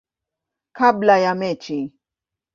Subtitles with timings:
[0.71, 1.91] kabla ya mechi.